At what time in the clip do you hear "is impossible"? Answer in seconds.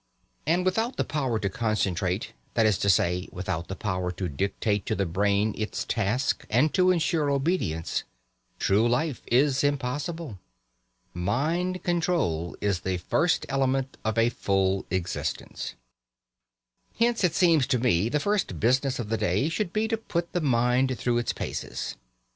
9.27-10.39